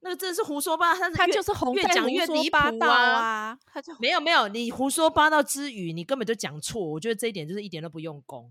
[0.00, 3.58] 那个真的是胡说八道，他他就是红越讲越离谱啊！
[3.66, 6.80] 他就没有没有，你胡说八道之余，你根本就讲错。
[6.80, 8.50] 我觉得这一点就是一点都不用功。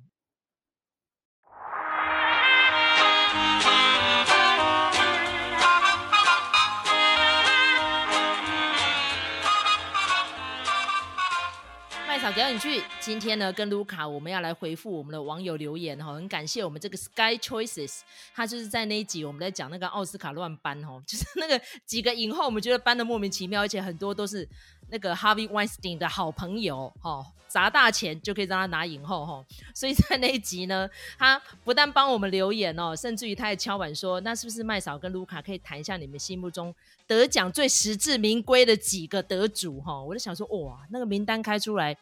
[12.28, 12.84] 好，给你去。
[13.00, 16.14] 今天呢，跟卢卡，我们要来回复我们的网友留言哈。
[16.14, 18.02] 很感谢我们这个 Sky Choices，
[18.36, 24.46] 他就是在那一集我们在讲那个奥斯卡乱颁哈， 就是那个几个影后，我们觉得颁的莫名其妙，而且很多都是
[24.90, 29.46] 那个 Harvey Weinstein 的好朋友哈，砸大钱就可以让他拿影后哈。
[29.74, 36.76] 所以在那一集呢，他不但帮我们留言哦，甚至于他还敲碗说，那是不是麦嫂跟卢卡可以谈一下你们心目中
[37.08, 40.02] 得奖最实至名归的几个得主哈？
[40.02, 41.96] 我就想说，哇，那个名单开出来。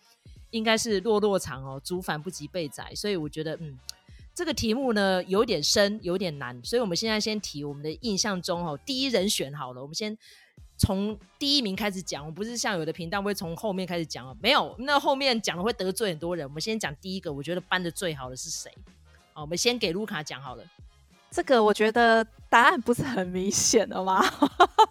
[0.56, 3.78] 应该是落落长哦，族繁不及被宰，所以我觉得，嗯，
[4.34, 10.18] 这个题目呢有点深，有点难，所以我们现在先提我们的印象中哦，第一人选好了，我们先
[10.78, 18.72] 从第一名开始讲，我不是像有的频道会从后面开始讲哦，没有，那后面讲了会得罪很多人，我们先讲第一个，我觉得搬的最好的是谁？
[19.34, 20.64] 好，我们先给卢卡讲好了。
[21.32, 24.24] 这个我觉得答案不是很明显的吗？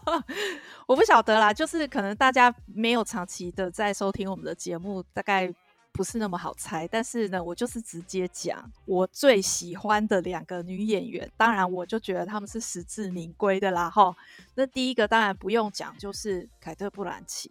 [0.86, 5.50] 我不晓得啦，就是可能大家没有长期的在收听我们的节目，大概
[5.95, 6.87] 不是那么好猜。
[6.87, 13.89] 但是呢，我就是直接讲我最喜欢的两个女演员，当然我就觉得她们是实至名归的啦。
[13.89, 14.15] 哈，
[14.55, 17.50] 那第一个当然不用讲，就是凯特·布兰奇。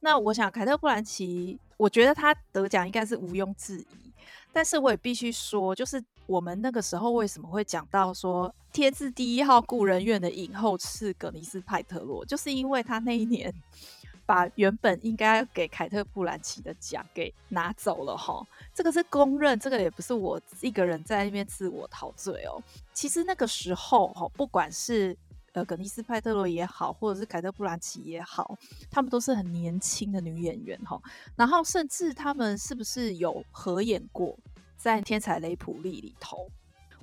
[0.00, 4.12] 那我想凯特·布兰奇，我觉得她得奖应该是毋庸置疑。
[4.54, 6.02] 但是我也必须说，就是。
[6.28, 13.52] 我们那个时候为什么会讲到说天字第一号故人院的影后是葛尼斯派特罗，就是因为他那一年
[14.32, 22.58] 把原本应该给凯特布兰奇的奖给拿走了哈，这个是公认，这个也不是我一个人在那边自我陶醉哦。
[22.94, 25.14] 其实那个时候哈，不管是
[25.52, 28.56] 呃葛尼斯派特罗也好，或者是凯特布兰奇也好，
[28.90, 30.98] 他们都是很年轻的女演员哈，
[31.36, 34.34] 然后甚至他们是不是有合演过？
[34.78, 36.50] 在天才雷普利里头，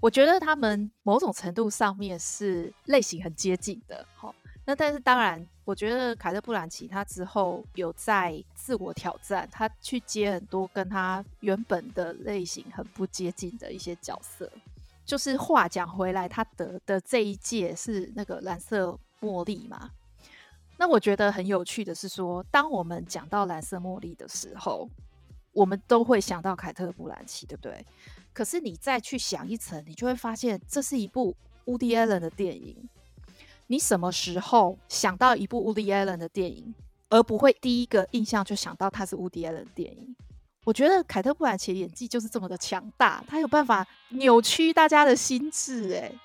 [0.01, 4.03] 我觉得他们某种程度上面是类型很接近的。
[4.15, 4.33] 好，
[4.65, 14.51] 那但是当然，我觉得凯特·布兰奇他之后有在自我挑战，他去接很多跟他原本的类型很不接近的一些角色。
[15.05, 19.91] 就是话讲回来，他得的这一届是那个蓝色茉莉嘛？
[20.79, 24.89] 那我觉得很有趣的是说，当我们讲到蓝色茉莉的时候。
[25.51, 27.83] 我们都会想到凯特·布兰奇，对不对？
[28.31, 32.87] 可是你再去想一层，你就会发现这是一部乌迪·艾伦的电影。
[33.71, 36.73] 你什么时候想到一部伍迪·艾伦的电影，
[37.09, 40.15] 而不会第一个印象就想到他是伍迪·艾伦的电影？
[40.65, 45.87] 我觉得凯特·布兰奇的演技就是这么的强大，他有办法扭曲大家的心智。
[45.91, 46.19] 诶，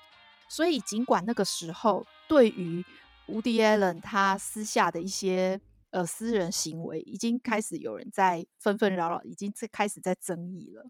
[0.49, 2.83] 所以尽管那个时候对于
[3.27, 5.61] 伍迪·艾伦他私下的一些。
[5.91, 10.85] 呃，私人行为已经开始有人在纷纷扰扰，已经在开始在争议了。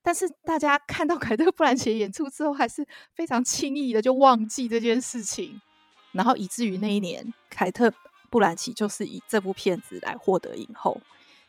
[0.00, 5.60] 但是大家看到凯特·布兰奇演出之后，还是非常轻易的就忘记这件事情，
[6.12, 7.88] 然后以至于那一年，凯特·
[8.30, 11.00] 布兰奇就是以这部片子来获得影后。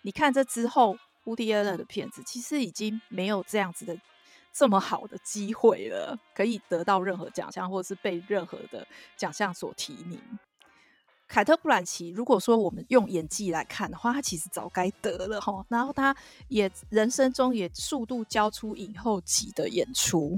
[0.03, 3.97] 你看这之后，伍迪·艾伦的片子其实已经没有这样子的
[4.51, 10.19] 这么好的机会了，可以得到任何奖项，或者是被任何的奖项所提名。
[11.27, 15.65] 凯特·布兰奇，如果说我们用演技来看的话，他其实早该得了哈。
[15.69, 16.13] 然后他
[16.49, 20.37] 也人生中也数度交出影后级的演出，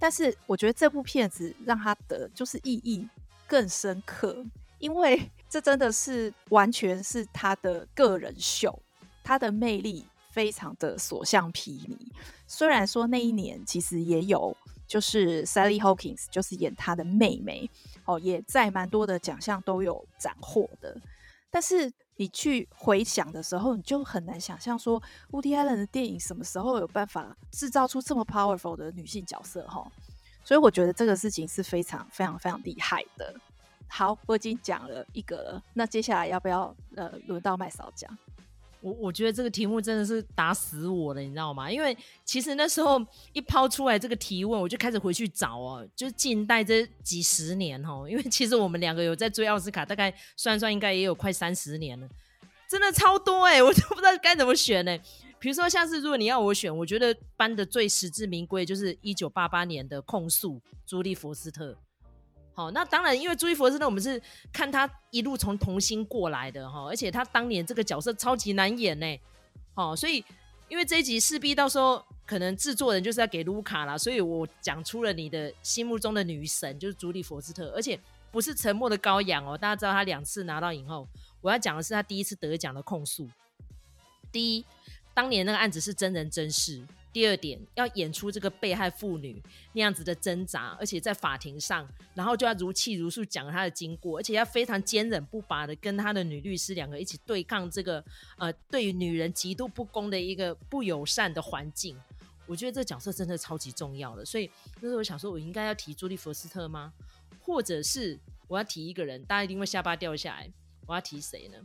[0.00, 3.08] 但是我觉得这部片子让他得就是意义
[3.52, 4.42] 更深刻，
[4.78, 8.82] 因为 这真的是完全是他的个人秀，
[9.22, 11.98] 他的魅力非常的所向披靡。
[12.46, 14.56] 虽然说那一年其实也有。
[14.84, 17.70] 就是 Sally Hawkins，就是演她的妹妹，
[18.04, 20.94] 哦，也在蛮多的奖项都有斩获的。
[21.50, 29.66] 但是你去回想的时候，你就很难想象说，Woody Allen 的电影什么时候有办法制造出这么 powerful 的女性角色？
[29.66, 29.90] 哈，
[30.44, 33.34] 所以我觉得这个事情是非常非常非常厉害的。
[33.88, 38.10] 好，我已经讲了一个了，那接下来要不要呃轮到麦嫂讲？
[38.80, 41.70] 我我觉得这个题目真的是打死我了，你知道吗？
[41.70, 43.00] 因为其实那时候
[43.32, 52.08] 一抛出来这个提问，我就开始回去找哦，就是近代这几十年哦，因为其实我们两个有在追奥斯卡，大概算算应该也有快三十年了，
[52.66, 54.98] 真的超多哎，我都不知道该怎么选呢。
[55.42, 60.54] 比如说像是如果你要我选，我觉得颁的最实至名归就是一九八八年的《控诉》，
[60.86, 61.76] 朱莉佛斯特。
[62.54, 64.22] 好，那当然，因为朱莉·佛斯特，我们是
[64.52, 69.18] 看他一路从童星过来的哈，而且他当年这个角色超级难演呢，
[69.74, 70.24] 好，所以
[70.68, 77.98] 因为这一集势必到时候可能制作人就是要给卢卡啦，所以我讲出了你的心目中的女神就是朱莉·佛斯特，而且
[78.30, 81.08] 不是沉默的羔羊哦，大家知道他两次拿到影后，
[81.40, 83.28] 我要讲的是他第一次得奖的控诉。
[84.30, 84.64] 第一，
[85.14, 86.82] 当年那个案子是真人真事。
[87.12, 89.38] 第二点，要演出这个被害妇女
[89.74, 98.02] 那样子的挣扎，而且在法庭上，然后就要如泣如诉讲她的经过，而且要非常坚忍不拔的跟她的女律师两个一起对抗这个
[98.38, 101.94] 呃对于女人极度不公的一个不友善的环境。
[102.46, 104.50] 我觉得这角色真的超级重要的，所以
[104.80, 106.90] 那时候我想说，我应该要提朱莉佛斯特吗？
[107.42, 108.18] 或者是
[108.48, 110.50] 我要提一个人，大家一定会下巴掉下来。
[110.86, 111.58] 我要提谁呢？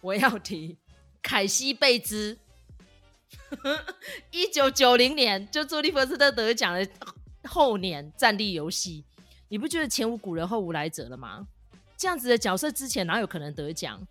[0.00, 0.76] 我要提
[1.20, 2.38] 凯西贝兹。
[4.30, 6.88] 一九九零年，就朱利弗斯特得奖的
[7.44, 9.04] 后年，《战地游戏》，
[9.48, 11.46] 你不觉得前无古人后无来者了吗？
[11.96, 14.06] 这样子的角色之前哪有可能得奖？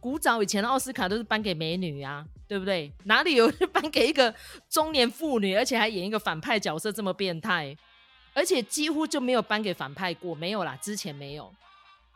[0.00, 2.92] 古早以前的奥斯卡都是颁给美女啊，对不对？
[3.04, 4.34] 哪里有颁给一个
[4.68, 7.76] 中年妇女，而且还演一个反派角色这么变态？
[8.34, 11.52] 而且几乎就没有颁给反派过，没有啦，之前没有。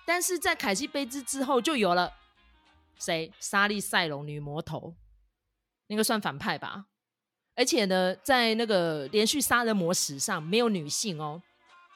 [0.05, 2.13] 但是在凯西贝兹之后就有了，
[2.99, 3.31] 谁？
[3.39, 4.95] 莎莉赛隆女魔头。
[5.89, 6.87] 那个算反派吧，
[7.55, 11.41] 而且呢，在那个连续杀人魔史上没有女性哦，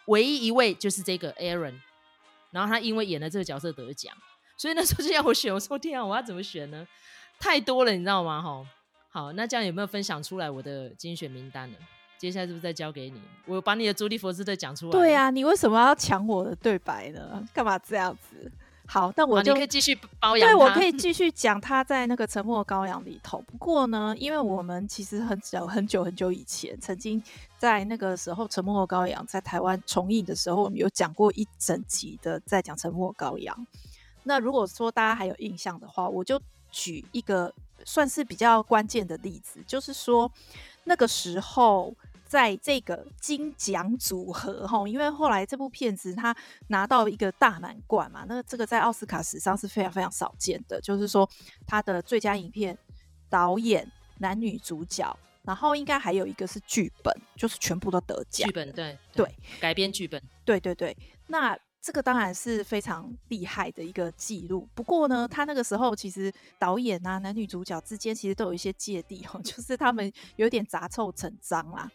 [0.06, 1.74] 唯一一位就是这个 Aaron，
[2.50, 4.14] 然后他因为演了这个角色得奖，
[4.56, 6.86] 所以那时候就要我选，我说天啊，我要怎么选呢？
[7.38, 8.40] 太多了，你知道吗？
[8.40, 8.66] 哈，
[9.08, 11.78] 好，那这样有没有分享出来我的精选名单呢？
[12.18, 13.18] 接下来是不是再交给你？
[13.46, 14.92] 我把你的朱莉佛斯特讲出来。
[14.92, 17.42] 对啊，你为什么要抢我的对白呢？
[17.52, 18.52] 干嘛这样子？
[18.92, 20.50] 好，那我就、可以继续包养。
[20.50, 23.40] 对，我可以继 续讲他在那个《沉默羔羊》里头。
[23.42, 27.22] 不过呢，因为我们其实很久很久很久以前，曾经
[27.56, 33.56] 在那个时候《沉默羔羊》在台湾重映的时候，我们有讲过一整集的在讲《沉默羔羊》。
[34.24, 36.42] 那如果说大家还有印象的话，我就
[36.72, 37.54] 举一个
[37.84, 40.28] 算是比较关键的例子，就是说
[40.82, 41.94] 那个时候。
[42.30, 46.32] 在这个金奖组合哈，因为后来这部片子他
[46.68, 51.28] 拿到一个大满贯嘛，那这个在奥斯卡史上是非常非常少见的，就是说
[51.66, 52.78] 他的最佳影片、
[53.28, 58.46] 导演、男女主角，然后应该还有一个是剧本，就是全部都得奖。
[58.46, 60.96] 剧本对对，对改编剧本，对对对，
[61.26, 61.58] 那。
[61.80, 64.68] 这个当然是非常厉害的一个记录。
[64.74, 71.90] 不过呢，他那个时候其实导演啊、男女主角之间其实都有一些芥蒂哦， 就是他们有点杂臭成章啦。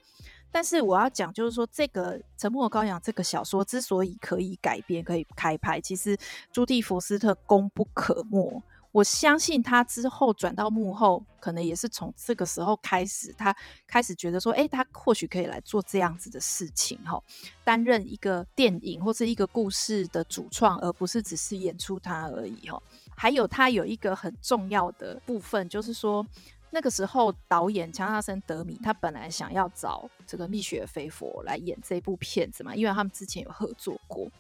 [0.52, 6.18] 但是我要讲，就是说这个《沉默的羔羊》这个小说之所以可以改编、可以开拍，其实
[6.52, 8.64] 朱蒂福斯特功不可没。
[8.96, 13.54] 我相信他之后转到幕后，可能也是从这个时候开始，他
[13.86, 17.22] 开始觉得说，哎，他或许可以来做这样子的事情，哈，
[17.66, 22.82] 担任一个电影或是一个故事的主创，而不是只是演出他而已，哈。
[23.18, 26.26] 还有他有一个很重要的部分，就是说
[26.70, 34.32] 那个时候导演强纳森·德米，他本来想要找这个蜜雪儿·菲佛来演这部片子嘛，因为他们之前有合作过。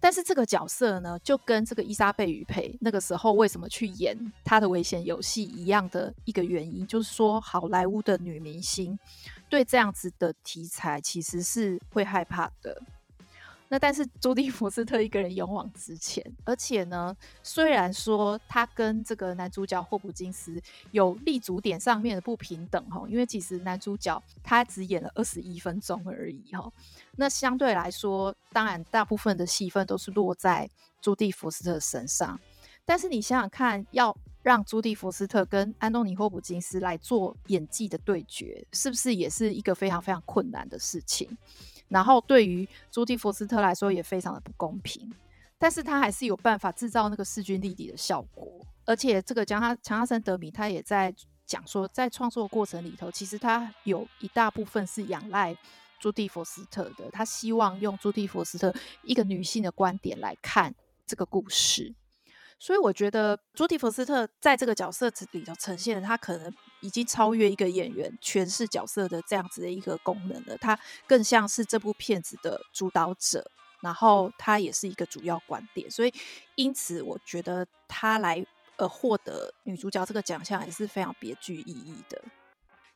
[0.00, 8.98] 但是这个角色呢，就跟这个伊莎贝·于佩那个时候为什么去演她的危险游戏一样的一个原因，就是说好莱坞的女明星
[9.48, 12.80] 对这样子的题材其实是会害怕的。
[13.70, 20.60] 那但是朱蒂佛斯特一个人勇往直前，而且呢，虽然说他跟这个男主角霍普金斯
[20.90, 26.72] 有立足点上面的不平等哈，因为其实男主角他只演了二十一分钟而已哈。
[27.16, 30.68] 那相对来说，当然大部分的戏份都是落在
[31.02, 32.40] 朱蒂佛斯特身上。
[32.86, 41.28] 但是你想想看，要让朱蒂佛斯特跟安东尼霍普金斯来做演技的对决，是不是也是一个非常非常困难的事情？
[41.88, 45.12] 然后对于朱蒂佛斯特来说也非常的不公平，
[45.58, 48.48] 但是他还是有办法制造那个势均力敌的效果。
[48.84, 51.14] 而且这个讲他强纳森德米，他也在
[51.44, 55.56] 讲说，在创作过程里头，其实他有一大部分是仰赖
[55.98, 57.10] 朱蒂佛斯特的。
[57.12, 60.74] 他希望用朱蒂佛斯特一个女性的观点来看
[61.06, 61.94] 这个故事。
[62.58, 70.56] 所以我觉得朱迪福斯特在这个角色里头呈现，他可能已经超越一个演员诠释角色的这样子的一个功能了。
[70.58, 73.48] 他更像是这部片子的主导者，
[73.80, 75.88] 然后他也是一个主要观点。
[75.90, 76.12] 所以
[76.56, 78.44] 因此，我觉得他来
[78.76, 82.20] 呃获得女主角这个奖项也是非常别具意义的。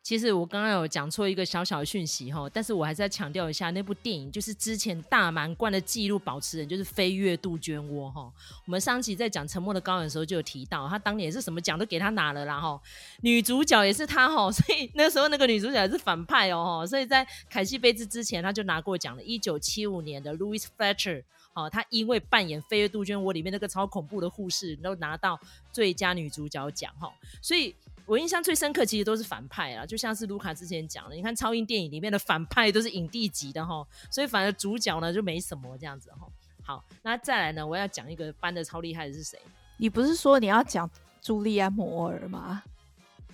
[0.03, 8.33] 其实我刚刚有讲错一个小小的讯息哈，但是我还是要强调一下，那部电影就是之前大满贯的纪录保持人，就是飞跃杜鹃窝哈。
[8.67, 12.81] 我们上期在讲《沉默的羔羊》的时候就有提到，他当年也是什么奖都给他拿了啦哈，
[13.21, 19.23] 女主角也是他哈，所以那时候那个女主角也是反派哦哈，所以在凯西贝兹之前他就拿过奖了。
[19.23, 21.23] 一九七五年的 Louis Fletcher，
[21.55, 25.39] 哦，她因为扮演《飞跃杜鹃窝》里面那个超恐怖的护士，都拿到
[25.73, 27.09] 最佳女主角奖哈，
[27.41, 27.73] 所以。
[28.07, 36.27] 我印象最深刻，其实都是反派啊，就像是卢卡之前讲的，你看超英电影里面的反派都是影帝级的哈，所以反而主角呢就没什么这样子哈。
[36.65, 39.39] 好，那再来呢，我要讲一个搬的超厉害的是谁？
[39.77, 40.89] 你不是说你要讲
[41.21, 42.63] 朱莉安·摩尔吗？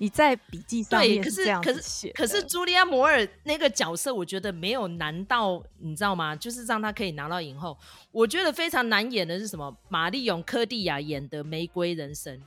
[0.00, 2.12] 你在笔记上面是这样写。
[2.12, 6.36] 可是可是茱莉安·摩尔那个角色，我觉得没有难到，你知道吗？
[6.36, 7.76] 就是让他可以拿到影后。
[8.12, 9.76] 我觉得非常难演的是什么？
[9.88, 12.38] 玛丽永·科蒂亚演的《玫瑰人生》，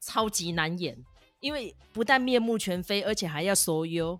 [0.00, 0.98] 超级难演，
[1.42, 4.18] 因为不但面目全非，而且还要收腰。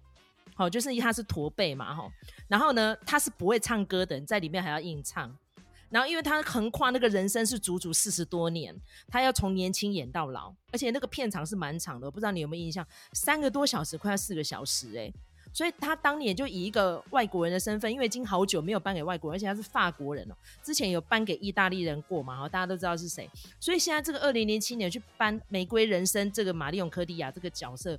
[0.54, 2.10] 好，就是他是驼背嘛，哈。
[2.48, 5.34] 然后呢，他是不会唱歌的人，在里面还要硬唱。
[5.88, 8.74] 然后，因为他横跨那个人生是足足四十多年，
[9.08, 15.12] 他要从年轻演到老，而且那个片场是蛮长的，我不知道你有没有印象，三个多小时，快要四个小时，哎，
[15.52, 23.28] 所以他当年就以一个外国人的身份，因为已经好久没有颁给外国人，而且他是法国人哦，之前有颁给意大利人过嘛，哈，大家都知道是谁，
[23.60, 27.98] 所以现在这个二零零七年去颁《玫瑰人生》这个玛丽永科蒂亚这个角色，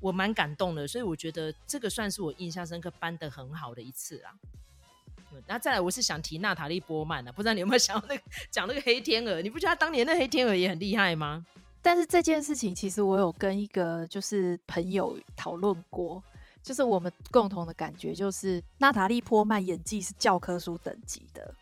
[0.00, 4.32] 我蛮感动的，所以我觉得这个算是我印象深刻颁得很好的一次啦。
[5.48, 9.42] 那再来，我是想提娜塔莉波曼的，不知道你有没有 想到那个讲那个黑天鹅？
[9.42, 11.44] 你不觉得他当年那黑天鹅也很厉害吗？
[11.82, 16.22] 但是这件事情其实我有跟一个就是朋友讨论过，
[16.64, 21.54] 就是我们共同的感觉就是娜塔莉波曼演技是教科书等级的，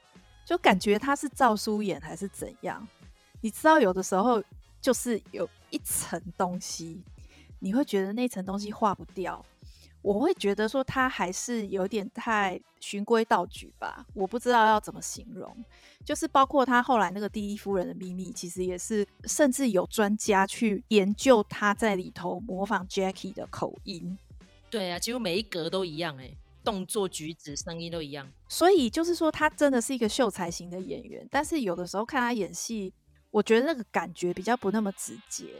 [0.44, 2.87] 就感觉她是照书演还是怎样？
[3.40, 4.40] 你知道有的时候
[4.80, 7.02] 就是有一层东西，
[7.59, 9.44] 你会觉得那层东西化不掉。
[10.02, 15.52] 我会觉得说他还是有点太循规蹈矩吧，我不知道要怎么形容。
[16.04, 24.18] 就是包括他后来那个第一夫人的秘密，其实也是，甚至有专家去研究他在里头模仿 Jackie 的口音。
[24.73, 28.26] 对啊，几乎每一格都一样，哎，动作举止声音都一样。
[28.49, 32.95] 所以就是说，他真的是一个秀才型的演员，但是有的时候看他演戏，
[33.31, 35.52] 我觉得那个感觉比较不那么直接。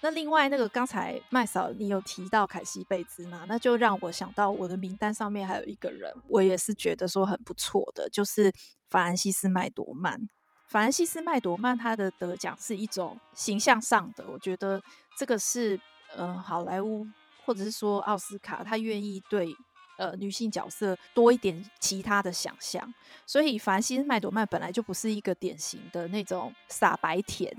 [0.00, 3.44] 那另外那个刚才麦嫂你有提到凯西贝兹嘛？
[3.48, 8.52] 那就让我想到我的名单上面还有一个人，我也是觉得说很不错的，就是
[8.88, 10.28] 法兰西斯麦朵曼。
[10.68, 14.80] 法兰西斯麦朵曼他的得奖是一种形象上的，我觉得
[15.18, 15.80] 这个是
[16.14, 17.04] 呃好莱坞
[17.44, 19.54] 或者是说奥斯卡，他愿意对
[19.96, 22.92] 呃女性角色多一点其他的想象。
[23.26, 27.54] 所以凡西麦朵曼本来就不是一个典型的那种傻白甜。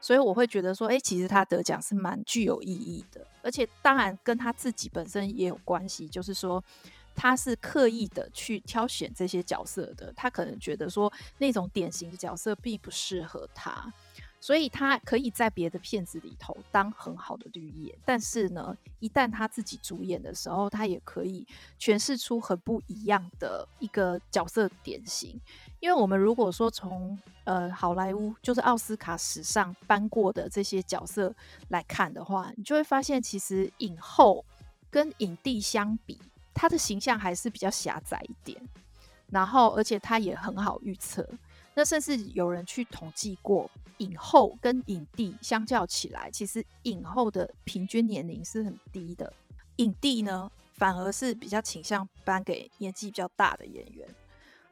[0.00, 6.62] 所以我会觉得说，哎，其实他得奖是蛮具有意义的，而且当然跟他自己本身也有关系，就是说
[7.16, 13.92] 他是刻意的去挑选这些角色的，他可能觉得说那种典型的角色并不适合他。
[14.40, 21.46] 所以他可以在别的片子里头当很好的绿叶，但是呢，一旦他自己主演的时候，他也可以
[21.78, 25.40] 诠释出很不一样的一个角色典型。
[25.80, 31.34] 因为我们如果说从呃好莱坞就是奥斯卡史上颁过的这些角色
[31.68, 34.44] 来看的话，你就会发现，其实影后
[34.88, 36.18] 跟影帝相比，
[36.54, 38.60] 他的形象还是比较狭窄一点，
[39.30, 41.28] 然后而且他也很好预测。
[41.78, 49.32] 那甚至有人去统计过，影后跟影帝相较起来，其实影后的平均年龄是很低的，
[49.76, 54.08] 影帝呢反而是比较倾向颁给年纪比较大的演员。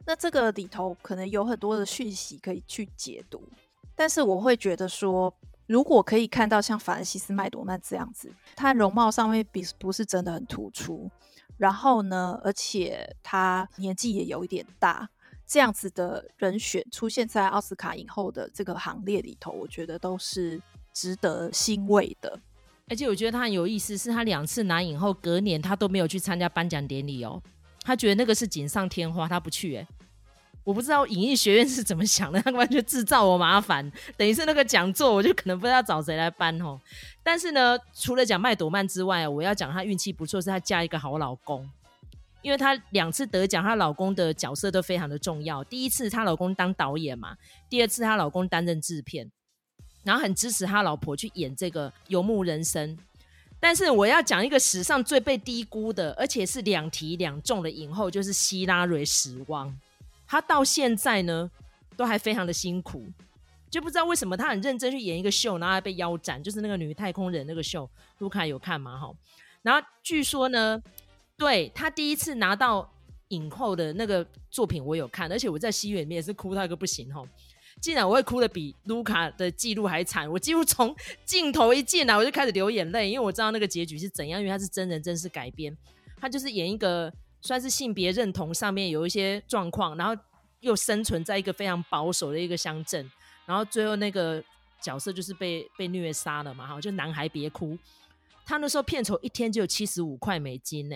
[0.05, 3.41] 那这个里头可能有很多的讯息可以去解读，
[3.95, 5.33] 但是我会觉得说，
[5.65, 11.09] 如果可以看到像法兰西斯麦朵曼这样子，她容貌上面比不是真的很突出，
[11.55, 15.09] 然后呢，而且她年纪也有一点大。
[15.47, 20.61] 这样子的人选出现在奥斯卡影后的这个行列里头，我觉得都是
[20.93, 22.37] 值得欣慰的。
[22.89, 27.41] 而且我觉得他很有意思，是他两次拿影后，隔年他都没有去参加颁奖典礼哦。
[27.81, 29.77] 他觉得那个是锦上添花，他不去。
[29.77, 29.87] 哎，
[30.65, 33.89] 我不知道影艺学院是怎么想的，他完全制造我麻烦。
[34.17, 36.79] 等于是那个讲座，我就可能不知道找谁来搬哦。
[37.23, 41.69] 但是呢，除了讲麦朵曼之外，我要讲她运气不错，是她嫁一个好老公。
[42.47, 45.61] 因为她两次得奖，她老公的角色都非常的重要。
[45.65, 47.35] 第一次她老公当导演嘛，
[47.69, 49.29] 第二次她老公担任制片，
[50.05, 52.95] 然后很支持她老婆去演这个《游牧人生》。
[53.59, 59.77] 但是我要讲一个史上最被低估的，而且是两提两中的影后，就是希拉蕊史旺。
[60.25, 61.51] 她到现在呢，
[61.97, 63.05] 都还非常的辛苦，
[63.69, 67.89] 就不知道为什么她很认真去演一个秀，然后还被腰斩，就是那个女太空人那个秀，
[68.19, 68.97] 卢卡有看吗？
[68.97, 69.13] 哈，
[69.63, 70.81] 然后据说呢。
[71.37, 72.91] 对，他第一次拿到
[73.27, 77.27] 影后的那个作品，我有看，而且我在戏院里面也是哭到一个不行吼。
[77.79, 85.77] 竟然我会哭得比卢卡的记录还惨，我几乎从镜头一进来我就开始流眼泪，因为我知道那个结局是怎样，因为他是真人真事改编，
[86.19, 90.19] 他就是演一个算是性别认同上面有一些状况，然后
[90.61, 93.07] 又生存在一个非常保守的一个乡镇，
[93.45, 94.43] 然后最后那个
[94.81, 97.77] 角色就是被被虐杀了嘛，哈，就男孩别哭，
[98.43, 100.95] 他那时候片酬一天就有七十五块美金呢。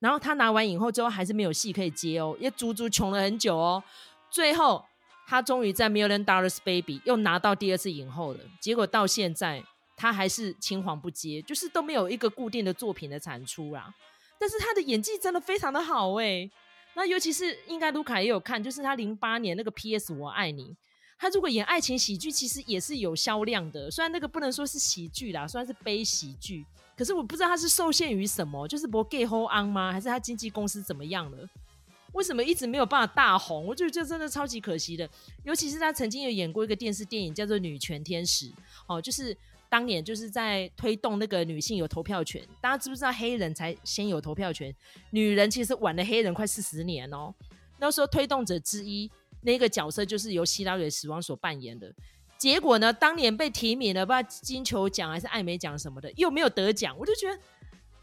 [0.00, 3.82] 然后他拿完影后之后还是没有戏可以接哦，因为足足穷了很久哦，
[4.30, 4.84] 最后
[5.26, 8.40] 他终于在《Million Dollars Baby》又拿到第二次影后了。
[8.60, 9.64] 结果到现在
[9.96, 13.94] 他还是青黄不接，就是都没有一个固定的作品的产出啦。
[14.38, 16.50] 但是他的演技真的非常的好哎、
[16.94, 20.12] 那尤其是应该卢卡也有看，就是他零八年那个《P.S.
[20.12, 20.64] 我爱你》，
[21.16, 23.90] 他如果演爱情喜剧，其实也是有销量的。
[23.90, 29.92] 虽然那个不能说是喜剧啦，虽然是悲喜剧，可是我不知道他是受限于什么，就是不 gay hold on 吗？
[29.92, 31.48] 还是他经纪公司怎么样了？
[32.12, 33.66] 为什么一直没有办法大红？
[33.66, 35.08] 我觉得这真的超级可惜的。
[35.42, 38.46] 尤其是他曾经有演过一个电视电影，叫做《女权天使》
[38.86, 39.36] 哦，就是。
[39.70, 44.72] 当年就是在推动那个女性有投票权，大家知不知道黑人才先有投票权？
[45.10, 47.34] 女人其实晚了黑人快四十年哦。
[47.80, 49.10] 那时候推动者之一
[49.40, 51.92] 那个角色就是由希拉蕊死亡所扮演的。
[52.44, 56.94] 结果呢，当年被提名了，不知道金球奖还是艾美奖什么的，又没有得奖。
[56.98, 57.34] 我就觉得，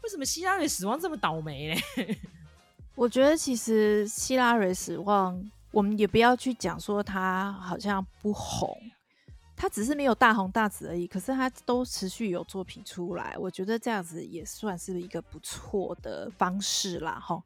[0.02, 1.80] 为什么希拉蕊死亡这么倒霉呢？
[2.96, 8.76] 我觉得其实希拉蕊死亡，我们也不要去讲说他好像不红。
[9.54, 17.40] 他只是没有大红大紫而已，可是他都持续有作品出来，我觉得这样子也算是一个不错的方式啦，哈。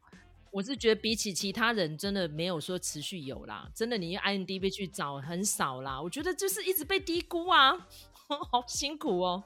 [0.51, 6.01] 我是觉得比起其他人，真的没有说持续有啦，真的你用 IMDB 去找很少啦。
[6.01, 7.73] 我觉得就是一直被低估啊，
[8.51, 9.43] 好辛苦哦。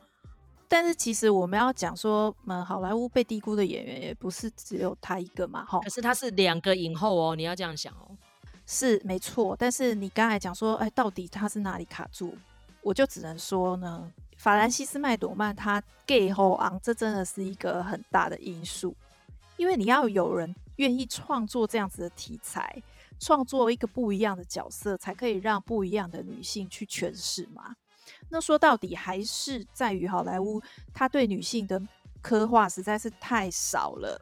[0.68, 5.80] 但是其实我们要讲说，嗯，好莱坞被低估的演员也不是只有他一个嘛，哈。
[5.82, 8.16] 可是他是两个影后哦，你要这样想哦。
[8.66, 12.34] 是没错，但是你刚才讲说，哎，到底他是哪里卡住？
[12.82, 18.96] 我就只能说呢，法兰西斯麦朵曼他 gay 后昂，这真的是一个很大的因素，
[19.58, 22.82] 因为你要有人愿意创作这样子的题材，
[23.20, 27.76] 创作一个不一样的角色，才可以让不一样的女性去诠释嘛。
[28.30, 30.62] 那说到底还是在于好莱坞，
[30.94, 31.82] 他对女性的
[32.22, 34.20] 刻画实在是太少了，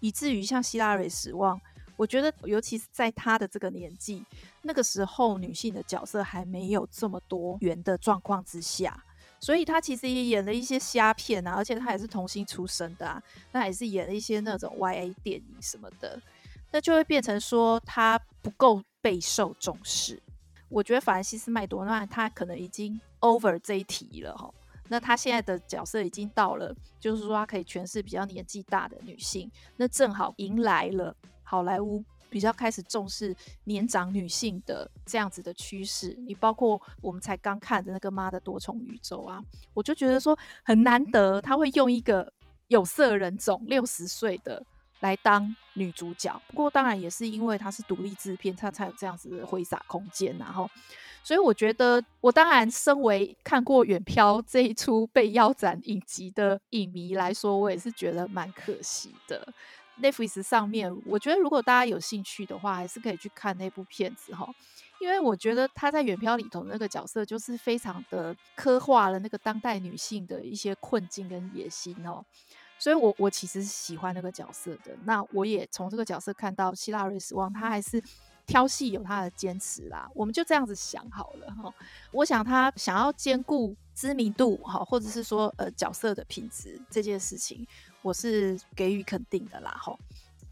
[0.00, 1.60] 以至于像希拉蕊死亡。
[1.96, 4.22] 我觉得，尤其是在她的这个年纪，
[4.60, 9.02] 那个时候女性的角色还没有这么多元的状况之下，
[9.38, 13.22] 所以她其实也演了一些虾片啊，而且她也是童星出身的啊，
[13.52, 16.20] 那也是演了一些那种 YA 电影什么的，
[16.72, 20.22] 那就会变成说她不够备受重视。
[20.68, 24.52] 我觉得法兰西斯麦朵曼她可能已经 over 这一题了哈，
[24.88, 31.14] 那她现在的角色已经到了，就是说她可以诠释比较年纪大的女性，那正好迎来了。
[31.44, 32.04] 好莱坞
[32.36, 42.30] 比较开始重视年长女性的这样子的趋势，你包括我们才刚看的那个《妈的多重宇宙》啊，我就觉得说很难得他会用一个
[42.68, 44.62] 有色人种六十岁的
[45.00, 46.38] 来当女主角。
[46.48, 50.36] 不过当然也是因为她是独立制片，她才有这样子的挥洒空间。
[50.36, 50.68] 然后，
[51.24, 59.48] 所以我觉得我当然身为看过《远飘》这一出被腰斩影集的影迷来说，我也是觉得蛮可惜的。
[60.02, 64.46] Netflix 上面，我觉得如果大家有兴趣的话，还是可以去看那部片子哈，
[65.00, 72.22] 因为我觉得他在《远漂》里头那个角色，就是非常的刻画了那个当代女性的一些困境跟野心哦，
[72.78, 74.94] 所以我我其实是喜欢那个角色的。
[75.04, 78.02] 那我也从这个角色看到希拉蕊死亡，他还是
[78.46, 80.10] 挑戏有他的坚持啦。
[80.14, 81.74] 我们就这样子想好了哈，
[82.12, 87.66] 我想他想要兼顾知名度哈，或者是说呃角色的品质这件事情。
[88.06, 89.98] 我是给予肯定的啦，吼，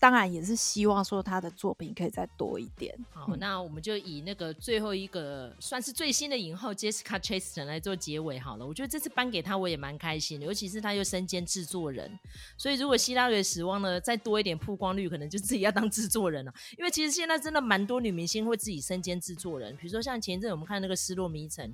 [0.01, 2.93] 当然也是希望说他的作品可以再多一点。
[3.12, 8.67] 好，嗯、那我们就以那个最后一个算是最新的影后 Jessica Chastain 来做结尾好了。
[8.67, 12.19] 我觉得这次颁给他我也蛮开心的，尤其是他又身兼制作人，
[12.59, 16.53] 所以如果希拉蕊死亡呢再多一点曝光率，可能就自己要当制作人了。
[16.77, 21.64] 因为其实现在真的蛮多女明星会自己身兼制作人，比如说像前一阵我们看那个《失落迷城》，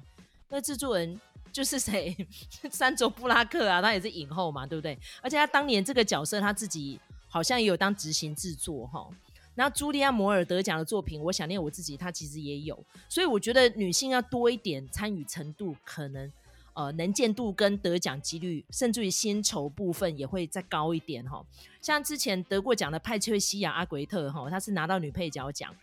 [0.51, 1.19] 那制作人。
[1.53, 2.17] 就是谁，
[2.71, 4.99] 山卓布拉克啊，他也是影后嘛，对不对？
[5.21, 9.09] 而且他当年这个角色，他自己好像也有当执行制作哈。
[9.57, 12.83] 然后茱莉亚摩尔得奖的作品，我想念我自己，她其实也有。
[13.09, 16.33] 所以我觉得女性要多一点参与程度，可能
[16.73, 21.45] 呃能见度跟得奖几率，甚至于薪酬部分也会再高一点哈。
[21.83, 25.75] 像之前得过奖的派翠西亚阿奎特哈，她是拿到女配角奖，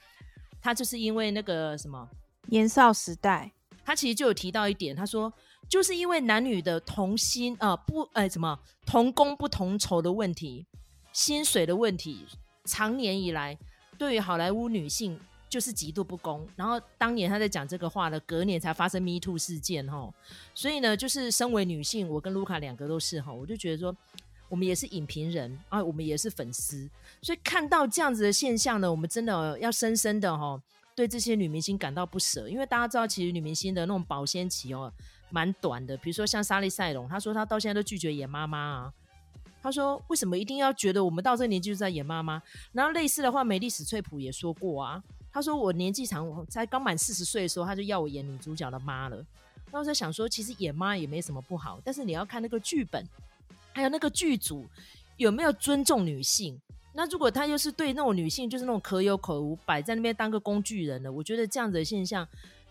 [0.61, 2.09] 她就是因为那个什么
[2.47, 3.51] 年少时代，
[3.83, 5.31] 她其实就有提到一点，她说。
[5.69, 10.65] 就是因为男女的同薪呃不呃什么同工不同酬的问题，
[11.11, 12.25] 薪水的问题，
[12.65, 13.57] 长年以来
[13.97, 16.47] 对于好莱坞女性就是极度不公。
[16.55, 20.13] 然后当年他在讲这个话的隔年才发生 Me Too 事件哈，
[20.53, 23.95] 所以呢，就是身为女性，我跟卢卡两个都是哈，我就觉得说
[24.49, 26.89] 我们也是影评人啊，我们也是粉丝，
[27.21, 30.61] 所以看到这样子的现象呢，我们真的要深深的哈
[30.97, 34.91] 对这些女明星感到不舍，因为大家知道其实女明星的那种保鲜期哦。
[35.29, 38.93] 蛮短的，比如说像莎莉赛隆，她说她到现在都拒绝演妈妈啊。
[39.61, 42.41] 她说为什么一定要觉得我们到这个年纪就在演妈妈？
[42.71, 45.03] 然后类似的话，梅丽史翠普也说过啊。
[45.31, 49.23] 她说我年纪长，我才刚满四十岁的时候，她就要我演女主角的妈了。
[49.71, 53.05] 那我在想说，其实演妈也没什么不好，但是你要看那个剧本，
[53.71, 54.65] 还有那个剧组
[55.17, 56.59] 有没有尊重女性。
[56.97, 62.27] 那如果他又是对那种女性就是那种可有可无，摆在那边当个工具人的，我觉得这样子的现象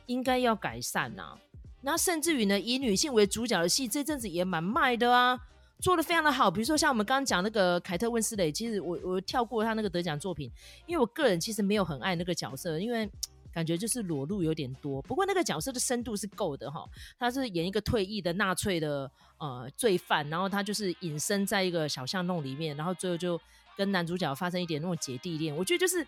[0.07, 1.39] 应该要改善呐、啊。
[1.83, 5.39] 那甚至于呢，以女性为主角的戏，这阵子也蛮卖的啊。
[5.79, 10.51] 做的非常的好，比如说像我们刚刚讲那个凯特温斯蕾，其实我我跳过他那个得奖作品，
[10.87, 13.09] 因为我个人其实没有很爱那个角色，因为
[13.55, 15.01] 感觉就是裸露有点多。
[15.03, 16.85] 不过那个角色的深度是够的哈，
[17.17, 19.09] 他是演一个退役的纳粹的
[19.39, 23.41] 呃罪犯，然后他就是隐身在一个小巷弄里面，然后最后就
[23.77, 26.07] 跟男主角发生一点那种姐弟恋，我觉得就是。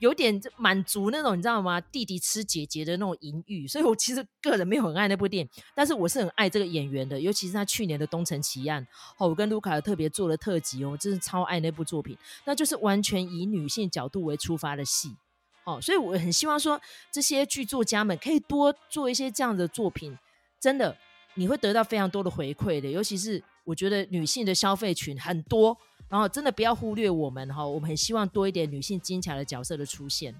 [0.00, 1.80] 有点满足那种你知道吗？
[1.80, 8.80] 弟弟吃姐姐的那种淫欲，所以我其实个人没有很爱那部电影，但是我是很爱这个演员的，尤其是他去年的《东城奇案》
[9.16, 15.16] 哦，我跟卢卡特别做了特辑哦，真是超爱那部作品，那就是完全以女性角度为出发的戏
[15.64, 20.16] 哦，所以我很希望说这些剧作家们可以多做一些这样的作品，
[20.60, 20.96] 真的
[21.34, 25.76] 你会得到非常多的回馈的，尤其是我觉得女性的消费群很多。
[26.08, 30.34] 然后真的不要忽略我们哈，我们很希望多一点女性精彩的角色的出现。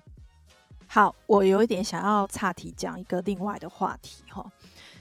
[0.87, 4.51] 好，我有一点想要岔题讲一个另外的话题哈，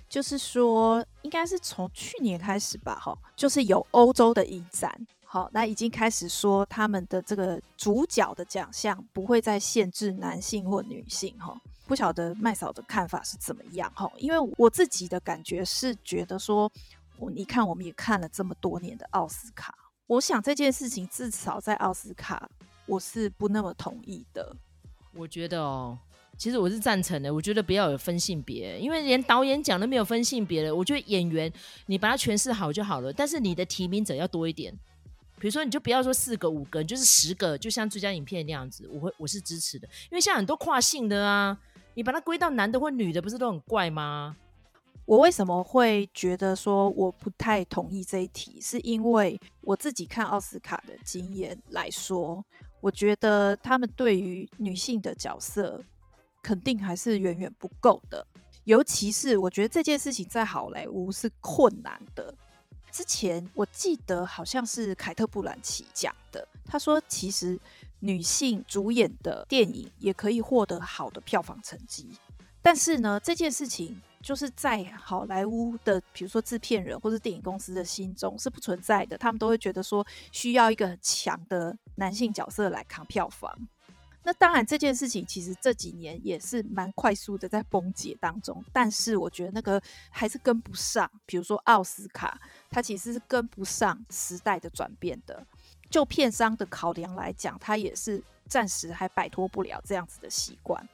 [0.10, 14.12] 就是说应该是从去年开始吧哈，就是有欧洲的影展，好，那已经开始说他们的这个主角的奖项不会再限制男性或女性哈，不晓得麦嫂的看法是怎么样哈？
[14.18, 16.70] 因为我自己的感觉是觉得说
[17.18, 19.74] 我，你看我们也看了这么多年的奥斯卡。
[20.08, 22.50] 我想这件事情至少在奥斯卡，
[22.86, 24.56] 我是不那么同意的。
[25.13, 25.98] 我觉得哦，
[26.38, 27.34] 其实我是赞成的。
[27.34, 30.74] 我觉得不要有分性别，因为连导演奖都没有分性别的。
[30.74, 31.52] 我觉得演员
[31.88, 34.74] 你把它诠释好就好了，但是你的提名者要多一点。
[35.39, 39.88] 比如说，你就不要说四个、五个，就是十个，就像最佳影片那样子，我会我是支持的。
[40.10, 41.56] 因为像很多跨性的啊，
[41.93, 44.36] 你把它归到男的或女的，不是都很怪吗？
[45.08, 48.60] 我为什么会觉得说我不太同意这一题？
[48.60, 52.43] 是因为我自己看奥斯卡的经验来说，
[52.82, 55.82] 我觉得他们对于女性的角色
[56.43, 58.28] 肯定还是远远不够的。
[58.65, 62.36] 尤其是我觉得这件事情在好莱坞是困难的。
[62.91, 67.58] 之前我记得好像是凯特·布兰奇讲的，他说其实
[68.00, 72.10] 女性主演的电影也可以获得好的票房成绩，
[72.62, 74.02] 但是呢，这件事情。
[74.28, 83.50] 就是在好莱坞的，比如说制片人或者电影公司的心中是不存在的，他们都会觉得说需要一个很强的男性角色来扛票房。
[84.24, 91.10] 那当然这件事情其实这几年也是蛮快速的在崩解当中，但是我觉得那个还是跟不上。
[91.26, 92.38] 比如说奥斯卡，
[92.70, 95.42] 它其实是跟不上时代的转变的。
[95.90, 100.86] 就片商的考量来讲，它也是暂时还摆脱不了这样子的习惯。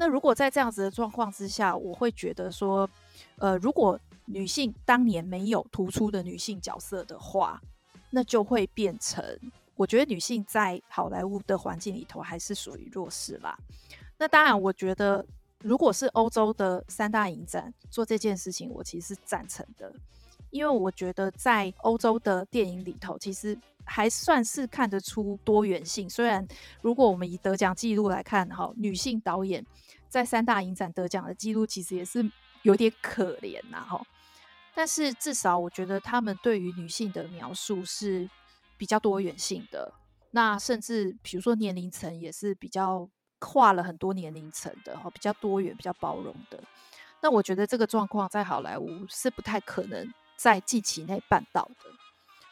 [0.00, 2.88] 那如果在这样子的状况之下，我会觉得说，
[3.36, 7.60] 呃，如果女性当年没有突出的女性角色的话，
[8.08, 9.22] 那就会变成，
[9.76, 13.54] 我觉得女性在好莱坞的环境里头还是属于弱势啦。
[14.16, 15.22] 那当然，我觉得
[15.58, 19.92] 如果是欧洲的三大影展做这件事情，我其实是赞成的，
[20.48, 23.58] 因为我觉得在欧洲的电影里头，其实。
[23.86, 26.46] 还算是看得出多元性，虽然
[26.80, 29.64] 如果我们以得奖记录来看，哈，女性导演
[30.10, 32.30] 在三大影展得奖的记录其实也是
[32.62, 34.04] 有点可怜呐，哈。
[34.74, 38.28] 但是至少我觉得他们对于女性的描述是
[38.76, 39.92] 比较多元性的，
[40.32, 46.62] 那甚至比如说年龄层也是比较跨了很多年龄层的，哈，比较多元、比较包容的。
[47.22, 51.90] 那我觉得这个状况在好莱坞是不太可能在近期内办到的。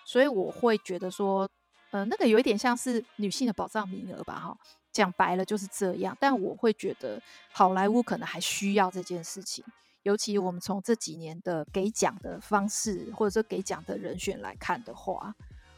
[0.05, 1.49] 所以我会觉得说，
[1.90, 4.59] 呃，那个有一点像是女性的保障名额吧，哈，
[4.99, 6.17] 讲白了就是这样。
[6.19, 9.65] 但我会觉得好莱坞可能还需要这件事情，
[10.03, 15.33] 尤其我们从这几年的给奖的方式，或者说给奖的人选来看的话，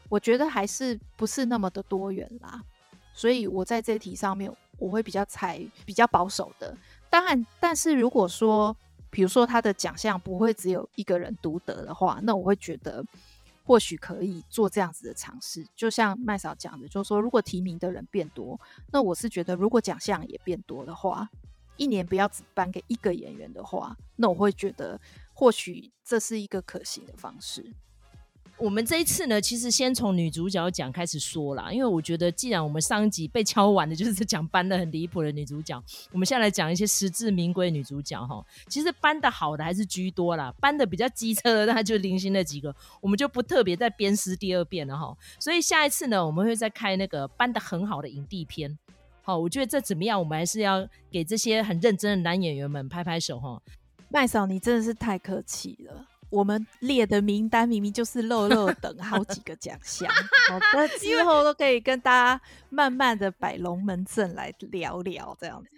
[0.09, 2.63] 我觉得还是不是那么的多元啦。
[3.13, 6.75] 所以我在这题上面，我会比较采比较保守的。
[7.07, 8.75] 当然，但是如果说，
[9.11, 13.05] 比如说他的奖项不会只有一个人独得的话，那我会觉得。
[13.63, 18.59] 或许可以做这样子的尝试，就像麦嫂讲的，就是说，如果提名的人变多，
[18.91, 21.29] 那我是觉得，如果奖项也变多的话，
[21.77, 24.99] 一年不要只颁给一个演员的话，那我会觉得，
[25.33, 27.73] 或许这是一个可行的方式。
[28.61, 38.45] 我们这一次呢，其实先从女主角讲开始说啦，因为我觉得既然我们上一集被敲完的 就是讲搬的很离谱的女主角，我们现在来讲一些实至名归女主角哈。
[38.67, 45.17] 其实搬的好的还是居多啦，搬的比较机车的，那就零星那几个，我们就不特别再鞭尸第二遍了哈。
[45.39, 48.77] 所以下一次呢，我们会再开那个搬的很好的影帝篇。
[49.23, 53.59] 好，我觉得这怎么样，我们还是要给这些很认真的男演员们拍拍手哈。
[54.09, 56.05] 麦嫂，你真的是太客气了。
[56.31, 60.09] 我们列的名单明明就是漏漏等好几个奖项，
[60.49, 65.69] 好的，之后都可以跟大家慢慢的摆龙门阵来聊聊这样子。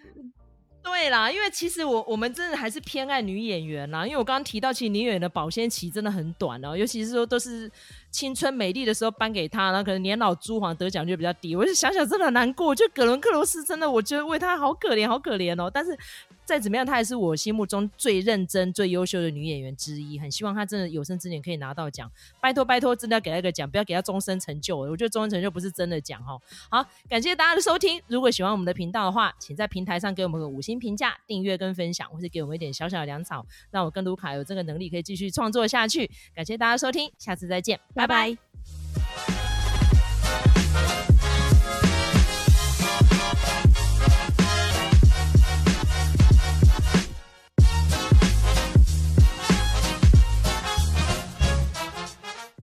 [0.82, 7.70] 对啦，因为其实我我们真的还是偏爱女演员啦，因为我刚刚提到，其实女演员的保鲜期真的很短哦，尤其是说都是
[8.14, 15.98] 青春美丽的时候颁给她，然后可能年老珠黄得奖就比较低，我就想想真的难过，就葛伦克罗斯真的，我觉得为她好可怜，好可怜哦，但是。
[16.46, 20.18] 再怎么样，她也是我心目中最认真、最优秀的女演员之一。
[20.18, 24.76] 很希望她真的有生之年可以拿到奖，拜托拜托，真的要给她一个奖，不要给她终身成就。
[24.76, 26.38] 我觉得终身成就不是真的奖哈。
[26.68, 27.98] 好，感谢大家的收听。
[28.08, 36.10] 如果喜欢我们的频道的话，请在平台上给我们个五星评价、订阅跟分享，或是给我们一点小小的粮草，让我跟卢卡有这个能力可以继续创作下去。
[36.34, 38.03] 感谢大家收听，下次再见，拜。
[38.06, 39.43] Bye bye.